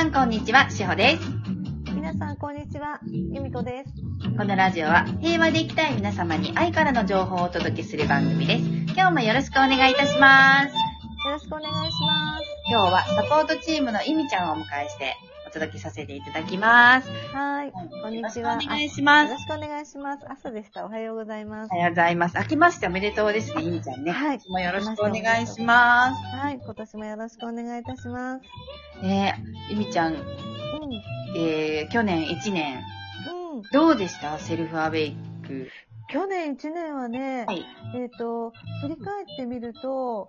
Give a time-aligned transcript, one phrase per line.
[0.00, 1.22] さんこんにちは、しほです。
[1.94, 3.00] 皆さん、こんにちは。
[3.04, 3.92] ゆみこです。
[4.34, 8.64] このラジオは平和で生きたい皆様に愛からの情報をお届けする番組です。
[8.94, 10.68] 今日もよろしくお願いいたします。
[10.68, 12.44] よろしくお願いします。
[12.70, 15.18] 今日はサポートチームのいみちゃんをお迎えして
[15.50, 17.10] お届けさせていただきます。
[17.34, 17.72] はい。
[17.72, 18.52] こんにちは。
[18.52, 19.38] よろしくお願いしますあよろ。
[19.40, 20.24] しくお願いします。
[20.30, 20.86] 朝でした。
[20.86, 21.76] おはようございますお。
[21.76, 22.36] はようございます。
[22.38, 24.12] 明けましておめでとうですね、いみちゃんね。
[24.12, 26.36] はい今年もよろしくお願いします。
[26.36, 26.60] はい。
[26.64, 28.42] 今年もよろしくお願いいたします。
[29.04, 30.20] ねえ、いみちゃん、うん。
[31.36, 32.78] えー、去年1年、
[33.54, 33.62] うん。
[33.72, 34.38] どうでした？
[34.38, 35.16] セルフアウェイ
[35.48, 35.68] ク。
[36.12, 37.64] 去年1年はね、はい。
[37.96, 40.28] えっ、と、振り返ってみると、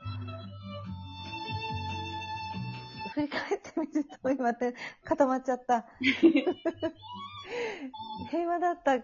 [3.14, 5.86] 振り返ってみると、今って固まっちゃった。
[8.30, 9.00] 平和だった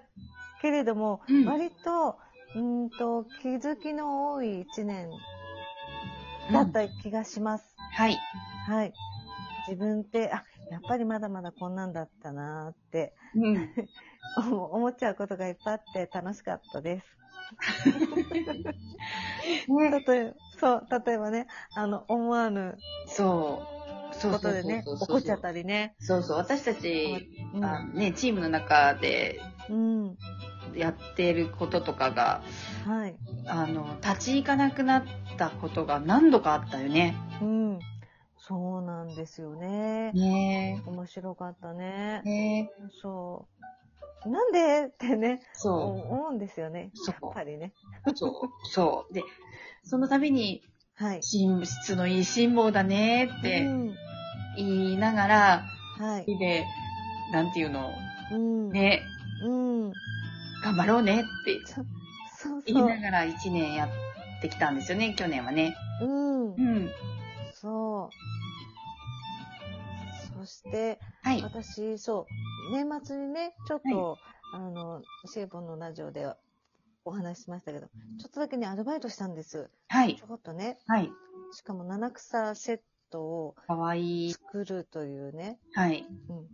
[0.61, 2.17] けれども、うん割と、
[2.55, 5.09] うーんと、気づきの多い1年
[6.51, 7.75] だった気がします。
[7.93, 8.17] はい。
[8.67, 8.93] はい。
[9.67, 13.55] 自分って、あ、やっぱりまだまだこんなんだったなーってうん。
[14.37, 17.17] 思思っちゃうことがいっぱいあって楽しかったです。
[20.07, 23.76] 例えそう、例えばね、あの、思わぬそう。
[24.21, 25.95] ことでね、怒っちゃったりね。
[25.99, 26.37] そうそう。
[26.37, 30.17] 私たち、うんあね、チームの中でうん。
[30.75, 32.41] やってることとかが、
[32.85, 33.15] はい。
[33.47, 35.03] あの、立ち行かなくなっ
[35.37, 37.15] たことが何度かあったよね。
[37.41, 37.79] うん。
[38.37, 40.11] そうなんですよね。
[40.13, 42.29] ね面白かったねえ。。
[42.29, 42.71] ね
[43.01, 43.47] そ
[44.25, 44.29] う。
[44.29, 46.91] なんでってね、そ思うんですよね。
[47.07, 47.73] やっぱりね。
[48.05, 48.15] う。
[48.15, 48.67] そう。
[48.67, 49.13] そう。
[49.13, 49.23] で、
[49.83, 50.63] その度に、
[50.95, 51.17] はい。
[51.17, 53.95] 寝室のいい辛抱だねってうん。
[54.57, 55.65] 言いながら、
[55.97, 56.37] はい。
[56.37, 56.65] で、
[57.31, 57.91] なんていうの、
[58.31, 58.69] うん。
[58.71, 59.01] ね、
[59.43, 59.91] うん。
[60.63, 61.85] 頑張ろうねってそう
[62.37, 65.75] そう言いながら1年やってきたんですよね、去年はね。
[66.01, 66.55] うんう。
[66.55, 66.89] ん。
[67.53, 68.15] そう。
[70.39, 71.41] そして、はい。
[71.41, 72.27] 私、そ
[72.71, 74.17] う、年末にね、ちょっと、
[74.53, 76.31] あの、シェイボンのラジオで
[77.05, 79.69] お話ししましたけど、ちょっとだけね、アルバイトしたんです。
[79.87, 80.23] はいち。
[80.23, 81.09] ょこっとね、はい。
[81.53, 82.79] しかも七草セッ
[83.09, 84.35] トをかわいい。
[84.41, 86.05] 作るというね、はい。
[86.29, 86.49] うん。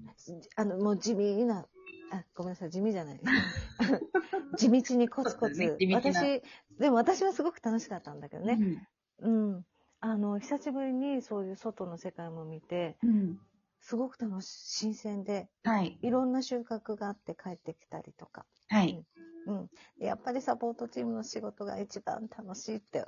[0.56, 1.68] あの、もう地味な、
[2.10, 3.22] あ、ごめんなさい、地味じゃない。
[4.56, 5.84] 地道にコツコツ。
[5.88, 6.42] ね私、
[6.80, 8.62] でも私はすごく楽しかったんだけどね。
[8.62, 8.88] うん
[9.20, 9.66] うん。
[10.02, 13.40] あの、久しぶりにそういう外の世界も見て、うん。
[13.82, 16.00] すごく楽しい、新鮮で、はい。
[16.02, 18.48] いろんな収穫があって帰ってきたりとか。
[18.68, 19.06] はい。
[19.46, 19.68] うん。
[19.98, 23.06] でやっぱりサポートチームの仕事が一番楽しいって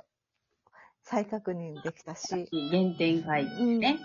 [1.08, 3.98] 再確認できたし、原点回帰ですね。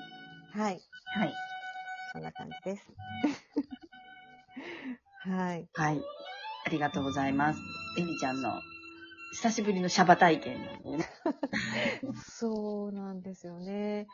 [0.53, 0.79] はい。
[1.05, 1.33] はい。
[2.13, 2.87] そんな感じです。
[5.25, 5.67] はい。
[5.73, 6.01] はい。
[6.67, 7.59] ありがとうございます。
[7.97, 8.53] エミちゃんの
[9.33, 11.09] 久しぶりのシャバ体験なんでね。
[12.23, 14.05] そうなんですよね。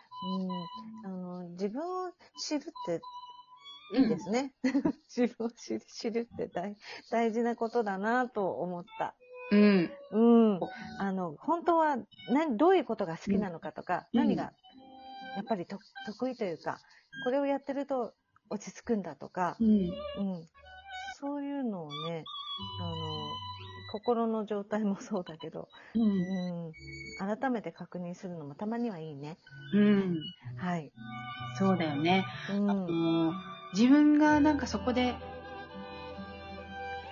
[1.04, 1.12] うん。
[1.12, 3.02] あの、自分を知るって
[4.00, 4.54] いいですね。
[5.14, 6.78] 自分を知る知るって大
[7.12, 9.14] 大事なことだなと思った。
[10.12, 10.56] うん。
[10.56, 10.60] うん。
[11.00, 11.98] あの、本当は
[12.30, 14.54] 何、どういうことが好きなのかとか、うん何が
[15.36, 16.80] やっぱりと得意というか、
[17.24, 18.14] これをやってると
[18.50, 19.68] 落ち着くんだとか、うん。
[19.68, 19.74] う
[20.40, 20.48] ん。
[21.20, 22.24] そういうのをね、
[22.82, 22.96] あの、
[23.92, 26.00] 心の状態もそうだけど、う。
[26.00, 26.72] うんん。
[27.18, 29.38] 改めて確認するのもたまにはいいね。
[29.74, 30.22] うん。
[30.58, 30.92] はい。
[31.58, 32.26] そうだよね。
[32.50, 32.72] うん。
[32.72, 33.34] あの
[33.74, 35.16] 自分がなんかそこで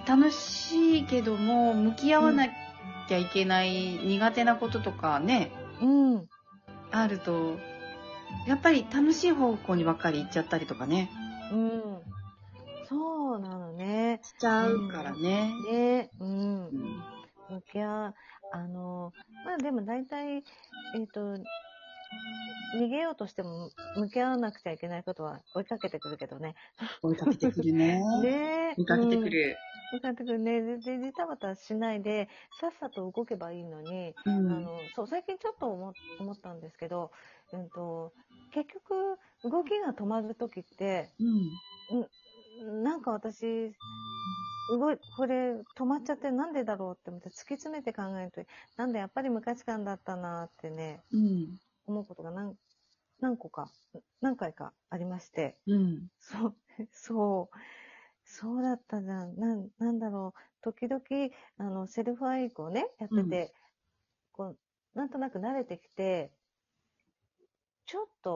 [0.07, 2.45] 楽しいけども向き合わな
[3.07, 5.51] きゃいけない苦手なこととかね、
[5.81, 5.85] う
[6.17, 6.29] ん。
[6.91, 7.57] あると、
[8.47, 11.09] やっぱり楽しい方向にばっかり行っちゃったりとかね、
[11.51, 12.01] うん。
[12.87, 14.19] そうなのね。
[14.23, 15.51] しちゃうからね。
[15.71, 16.09] ね。
[16.19, 16.69] うんう。
[16.69, 17.15] ん
[17.49, 18.13] 向き合う、
[18.53, 19.13] あの、
[19.45, 20.39] まあでも大体、え
[21.03, 21.37] っ、と、
[22.75, 26.55] 逃げようとしても向き合わなくちゃいけないことは追いかけてくるけどね。
[27.01, 28.01] 追いかけてくるね。
[28.21, 29.57] ね追いかけてくうんる。
[29.91, 30.61] 追いかけてくるね。
[30.61, 37.11] で、でジタバタしないで、さっさと動けばいいのに、うんあの、そう、最近ちょっと思思ったんですけど、
[37.51, 38.13] うんと、
[38.51, 41.59] 結局、動きが止まるときって、うん。
[42.83, 43.75] なんか私、
[44.67, 48.43] 動い、これ止まっちゃってなんでだろうって思って突き詰めて考えると、
[48.77, 51.59] なんでやっぱり無価値観だったなってね、うん。
[51.85, 52.57] 思うことが何、
[53.19, 53.73] 何個か、
[54.21, 56.07] 何回かありまして、うん。
[56.19, 56.57] そう、
[56.91, 57.57] そう、
[58.25, 59.35] そうだったじゃん。
[59.37, 60.39] なん、なんだろう。
[60.61, 61.01] 時々、
[61.57, 63.53] あの、セルフアイクをね、やってて、
[64.33, 64.57] こう、
[64.95, 66.31] なんとなく慣れてきて、
[67.85, 68.35] ちょっと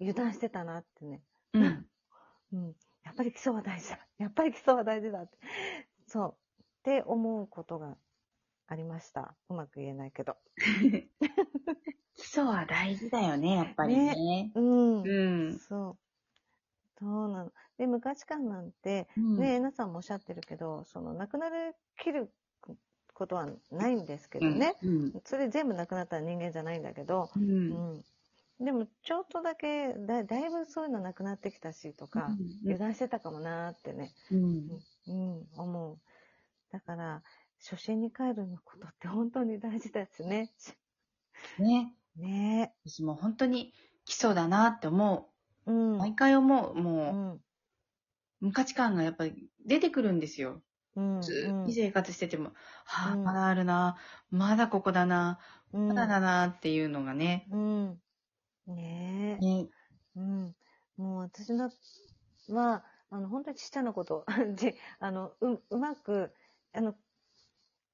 [0.00, 1.22] 油断してたなってね。
[1.54, 1.86] うん。
[2.52, 2.76] うん。
[3.04, 4.06] やっぱり基礎は大事だ。
[4.18, 5.38] やっぱり基礎は大事だって。
[6.06, 6.36] そう。
[6.62, 7.96] って思うことが
[8.66, 9.36] ありました。
[9.48, 10.36] うまく言えないけど。
[12.14, 14.52] 基礎は大事だよね、やっぱりね。
[14.54, 15.02] うん。
[15.02, 15.58] うん。
[15.58, 15.98] そう。
[16.98, 17.52] そうなの？
[17.82, 22.32] で、無価値観なんて、うんね、えなさんもおっしゃってるけど、その、なくなる、切る
[23.12, 24.76] ことはないんですけどね。
[24.84, 25.20] うん。
[25.24, 27.40] それ全部なくなったら人間じゃないんだけど、う。
[27.40, 28.04] うんん。
[28.64, 34.68] でも、ちょっとだけだ、だいぶそういうのなくなってきたしとか、油断してたかもなーってね、うん。
[35.08, 35.98] うん、思う。
[36.70, 37.22] だから、
[37.68, 40.52] 初心に帰ることって本当に大事ですね。
[41.58, 41.92] ね。
[42.16, 43.72] ね私も本当に
[44.04, 45.28] 基礎だなって思
[45.66, 45.70] え。
[45.70, 45.94] うん。
[45.94, 45.98] う。
[45.98, 46.72] 毎回思う。
[46.72, 47.40] うもん。
[48.42, 50.64] う、無価値観がやっぱり出てくるんですよ。
[50.96, 51.36] うん。
[51.36, 52.54] ずーっと生活してても、
[52.86, 53.96] はあ、うんまだあるな、
[54.30, 55.40] まだここだな、
[55.72, 55.82] うん。
[55.88, 57.50] まだだなっていうのがね。
[57.50, 58.02] うん。
[58.66, 59.46] ねえ。
[59.46, 59.72] ね。
[60.16, 60.56] うん。
[60.96, 61.70] もう私の
[62.48, 64.24] は、あの、本当にちっちゃなこと。
[64.56, 66.34] で、あの、う、うまく、
[66.72, 66.96] あの、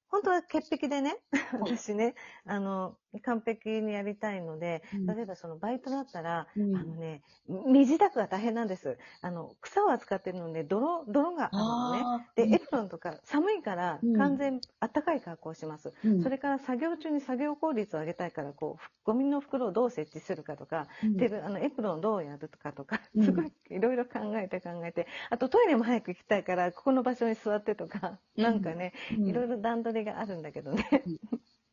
[0.09, 1.17] 本当は潔癖でね、
[1.61, 2.15] 私ね、
[2.45, 6.73] あの、完璧にやりたいので、例えばそのバイトだったら、うん。
[6.73, 8.97] あのね、身支度が大変なんです。
[9.21, 12.07] あの、草を扱ってるので、泥、泥があるのね。
[12.07, 14.13] あで、エプロンとか寒いからうん。
[14.13, 15.93] 完全暖かい格好をします。
[16.03, 16.19] うん。
[16.19, 21.17] それから作業中に作業効率を上げたいから、こう、ふゴミの袋をどう設置するかとか、うん。
[21.17, 23.25] であのエプロンをどうやるかとか、うん。
[23.25, 28.43] すごいいろいろ考えて考えて、あとトイレも早く行きたいから、ここの場所に座ってとか、うん。
[28.43, 29.25] なんかね、うん。
[29.25, 31.03] いろいろ段取りがあるんだけどね。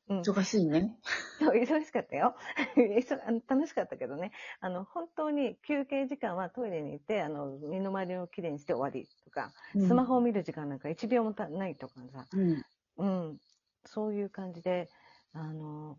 [0.08, 0.96] うん、忙しいね。
[1.38, 2.34] そう、忙しかったよ。
[2.76, 4.32] 忙あの楽しかったけどね。
[4.61, 12.62] あの、本当に休憩時間はトイレに行って、あの、身の回りをきれいにして終わりとか、スマホを見る時間なんか1秒もたないとかさ、うん。
[12.96, 13.38] うん、
[13.84, 14.88] そういう感じで、
[15.32, 15.99] あの、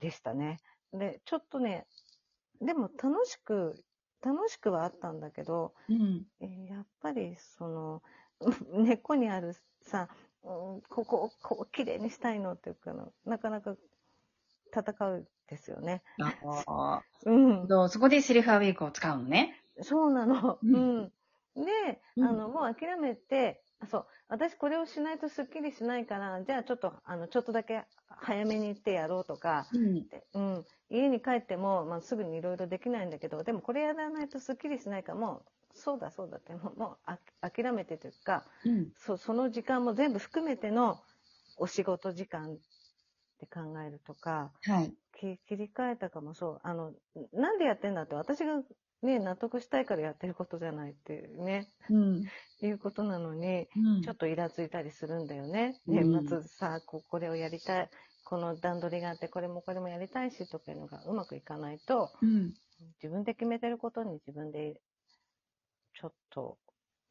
[0.00, 0.58] でしたね。
[0.92, 1.86] で、ちょっとね、
[2.60, 3.82] でも楽しく、
[4.22, 6.26] 楽しくはあったんだけど、うん。
[6.40, 8.02] えーやっぱりその、
[8.72, 10.08] 根っこにあるさ、
[10.44, 13.76] うんここをこう綺麗にしたいのっていうかな、なかなか
[14.74, 16.02] 戦うですよね。
[16.20, 16.34] あ
[17.26, 17.66] うん。
[17.84, 17.88] あ。
[17.88, 19.60] そこでセルフアウェイクを使うのね。
[19.80, 20.58] そうなの。
[20.62, 21.12] ううんん。
[21.56, 30.08] で、うんあの、もう諦めて、あそう、私これをしないとスッキリしないから、じゃあちょっと、あの、ちょっとだけ早めに行ってやろうとか、うん。
[30.08, 35.44] でうん、家に帰っても、まあ、すぐにいろいろできないんだけど、でもこれやらないとスッキリしないから、もう、
[35.74, 38.94] そうだそうだって、もうもうあ諦めてというか、うん。
[38.96, 41.02] そその時間も全部含めての
[41.56, 42.58] お仕事時間っ
[43.38, 44.96] て考えるとか、はい。
[45.12, 46.60] き切り替えたかもそう。
[46.62, 46.94] あの、
[47.32, 48.62] なんでやってんだって、私が
[49.02, 52.30] ね、納得したいからやってることじゃないっていうね、うん。
[52.62, 55.80] いうことなのに、うんちょっとイラついたりするんだよね。
[55.86, 57.90] うん年末さ、ここれをやりたい。
[58.24, 62.54] この段取りがあって、これもこれもやりたいしとかいうのがうまくいかないと、うん。
[63.02, 64.80] 自分で決めてることに自分で
[65.94, 66.58] ちょっと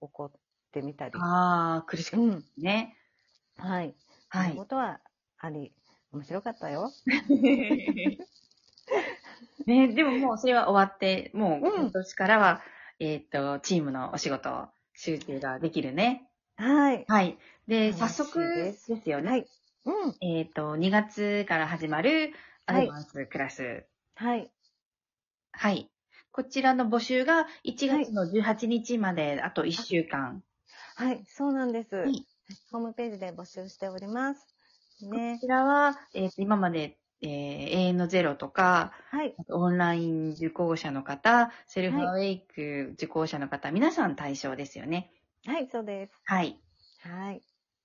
[0.02, 0.32] 怒っ
[0.72, 1.14] てみたり。
[1.20, 2.42] ああ、苦しかっうん。
[2.42, 2.98] たね。
[3.58, 3.96] はい。
[4.30, 4.66] はそんないこ。
[4.66, 5.00] とは
[5.40, 5.72] あり、
[6.12, 6.92] 面白かったよ。
[9.66, 12.62] ね、でももうそれは終わって、もううん今年からは、
[13.00, 16.28] えっ、と、チームのお仕事、集中ができるね。
[16.58, 17.06] はい。
[17.08, 17.38] はい。
[17.68, 19.30] で、早速でですすよね。
[19.30, 19.48] はい。
[19.86, 20.16] うん。
[20.22, 22.34] えっ、と、2月から始まる
[22.66, 23.86] アドバンスクラス。
[24.16, 24.52] はい。
[25.54, 25.93] はい。
[26.34, 30.44] こちらの募集が1月の18日まで、あと1週間。
[30.96, 31.24] はい。
[31.28, 31.96] そうなんです。
[31.96, 32.26] はい
[32.72, 34.46] ホームページで募集しております。
[35.02, 35.40] ねこ。
[35.40, 39.34] ちらは、えっ、と、今まで、えー永遠のゼロとか、はい。
[39.50, 45.12] オンライン受講者の方、セルフアウェイク受講者の方、皆さん対象ですよね。
[45.46, 46.14] はい、そうです。
[46.26, 46.60] はい。
[47.00, 47.42] はい。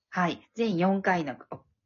[0.09, 0.41] はい。
[0.55, 1.35] 全4回の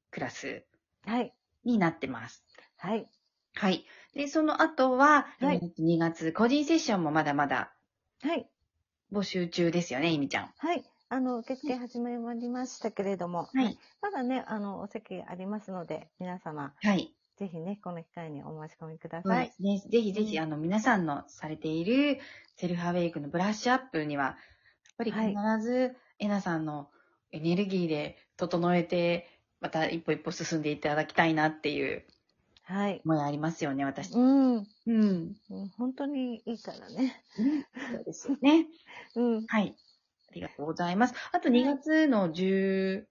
[0.10, 0.64] クラス
[1.06, 1.34] はい。
[1.64, 2.44] になってます。
[2.78, 3.08] はい。
[3.56, 3.86] はい。
[4.14, 7.74] で、その後は、はいえーと2月、個人セッションもまだまだ
[8.22, 8.48] はい。
[9.12, 10.54] 募集中ですよね、いみちゃん。
[10.58, 10.84] はい。
[11.10, 13.78] あの、受付始まりましたけれども、はい。
[14.02, 17.14] まだね、あの、お席ありますので、皆様、はい。
[17.38, 19.78] ぜひね、この機会にお申し込みくださいそうで。
[19.80, 19.92] すね。
[19.92, 22.20] ぜひぜひ、うんあの、皆さんのされている
[22.56, 24.36] セルフアウェイクのブラッシュアップには、やっ
[24.98, 26.90] ぱり必ず、えなさんの
[27.32, 29.28] エネルギーで整えて、
[29.60, 32.06] また一歩一歩進んでいただきたいなっていう
[32.74, 33.02] はい。
[33.06, 34.12] 思いありますよね、私。
[34.14, 34.56] うん。
[34.56, 34.66] うん。
[34.88, 37.24] うん本当にいいからね。
[37.36, 38.68] そうですよね。
[39.16, 39.46] うん。
[39.46, 39.76] はい。
[40.32, 41.14] ありがとうございます。
[41.32, 43.06] あと2月の10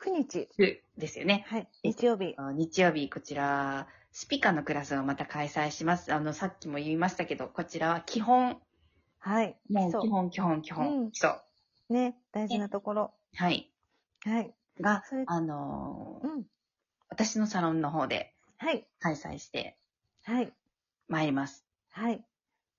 [0.00, 0.48] 9日。
[0.96, 1.44] ですよね。
[1.48, 1.68] はい。
[1.82, 2.34] 日曜日。
[2.36, 6.12] あ日曜日、こちら、スピカのクラスをまた開催します。
[6.14, 8.60] あの、さっきも言いましたけど、こちらは基本、
[9.18, 9.58] はい。
[9.90, 11.40] そうもう基本、基本、基う本、ん基礎。
[11.88, 13.14] ね、大事なところ。
[13.34, 13.72] はい。
[14.24, 14.54] はい。
[14.80, 16.44] があのーうん。
[17.08, 18.33] 私のサロンの方で
[18.64, 18.88] はい。
[18.98, 19.78] 開催して
[20.22, 20.54] はい。
[21.08, 21.66] まいります。
[21.88, 22.26] はい。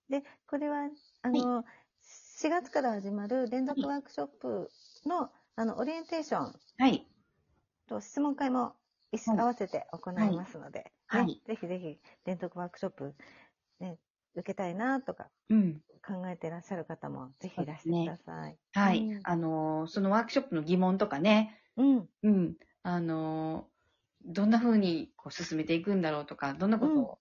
[0.09, 0.89] で、これは、
[1.23, 1.65] あの、
[2.01, 4.69] 4月から始まる連続ワークショップ
[5.05, 7.07] の、あの、オリエンテーションはい。
[7.87, 8.75] と質問会も
[9.11, 13.15] 一緒はい合わせて行いますので、はいねぜひぜひ連続ワークショップ、
[13.79, 13.99] ね、
[14.35, 15.81] 受けたいなとかうん。
[16.05, 18.59] 考えてらっしゃる方もぜひいらしてください。
[18.73, 19.09] はい。
[19.13, 22.09] うんあのーそのワークショップの疑問とかね、うん。
[22.23, 22.57] うん。
[22.83, 23.74] あのー
[24.25, 27.19] どんな風にこう進めていくんだろうとか、どんなことを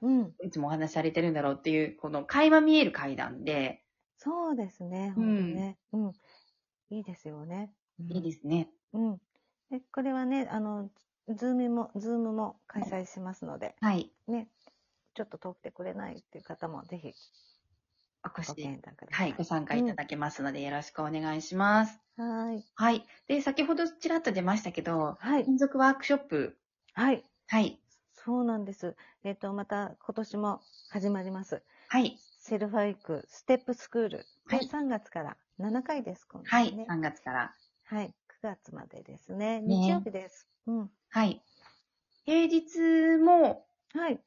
[0.00, 0.32] うん。
[0.42, 3.84] いつもお話しされてるんだろうっていう、この垣間見える階段で、
[4.18, 5.12] そうですね。
[5.16, 5.78] うんほんとね。
[5.92, 6.12] うん。
[6.90, 7.72] いいですよね。
[8.00, 8.70] うんいいですね。
[8.92, 9.18] うん。
[9.70, 10.90] で、これはね、あの、
[11.28, 14.10] Zoom も、 Zoom も開催しますので、はい。
[14.26, 14.48] ね、
[15.14, 17.12] ちょっと通ってくれないっていう方もぜひご
[18.24, 18.80] お越し。
[19.10, 22.00] はい、ご参加いただけますので、よろしくお願いします。
[22.16, 22.64] はい。
[22.74, 23.06] はい。
[23.28, 25.44] で、先ほどちらっと出ましたけど、はい。
[25.44, 26.56] 連続ワークショップ、
[26.94, 27.24] はい。
[27.48, 27.80] はい。
[28.12, 28.96] そうなんです。
[29.24, 31.62] えっ、と、また今年も始まります。
[31.88, 32.16] はい。
[32.40, 34.10] セルファイクステップスクール。
[34.48, 36.68] で、はい3月から7回です、今はい。
[36.70, 36.86] 回ね。
[36.88, 37.54] 3月から。
[37.84, 38.14] はい。
[38.42, 39.60] 9月までですね。
[39.60, 40.48] ね日曜日です。
[40.66, 40.90] うん。
[41.10, 41.42] はい。
[42.24, 44.20] 平日もはい。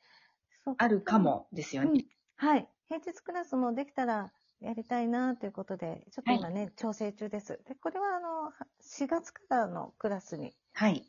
[0.78, 1.18] あるか。
[1.20, 2.06] もですようんね。。
[2.36, 2.68] はい。
[2.90, 7.60] 平日クラスもできたらやりたいなということで、ちょっと今ね、調整中です。
[7.68, 8.52] で、これはあの、
[8.82, 11.06] 4月からのクラスにはい。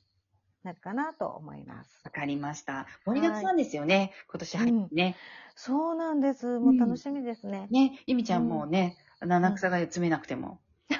[0.65, 2.01] なるかなと思います。
[2.05, 2.87] わかりました。
[3.07, 4.13] 盛りだくさんですよね。
[4.29, 5.17] 今年入ってね。
[5.55, 6.59] そうなんです。
[6.59, 7.69] もう楽しみですね。
[7.71, 10.61] ね、ゆみちゃんもね、七草が詰めなくても。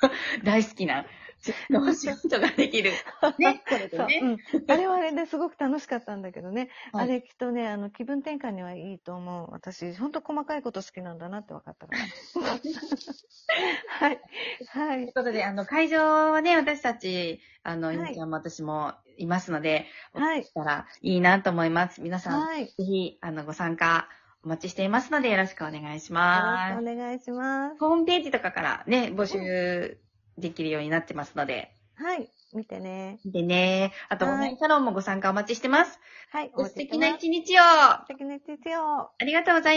[0.44, 1.06] 大好きな、
[1.70, 2.90] のお仕事ができる。
[3.38, 4.20] ね、これでそう、ね。
[4.22, 4.38] うん。
[4.68, 6.68] あれはあれですごく楽しかったんだけどね。
[6.92, 9.48] はいあれきっとね、あの、気分転換にはいいと思う。
[9.52, 11.98] 私、ほんと細かいこと好きなんだなって分かったから。
[13.88, 14.20] はい。
[14.68, 15.12] はいという。
[15.12, 22.00] ことで、あの、会場はね、私たち、あの、はいゆみちゃんも私もいますので、はいしたらいいなと思います。
[22.00, 22.62] 皆さん、はい。
[22.62, 24.08] よぜひ、あの、ご参加
[24.42, 26.74] お待ちしていますので、よろしくお願いしろます。
[26.74, 27.78] しくお願いします。
[27.78, 29.98] ホームページとかからね、募集
[30.38, 32.30] できるようになってますので、はい。
[32.52, 33.18] 見てね。
[33.24, 35.98] でね、あと、はいオンラインサロンもご参加お待ちしてます。
[36.30, 36.50] はい。
[36.54, 39.10] 素敵な一日を素敵な一日を。
[39.24, 39.74] りがとうございます。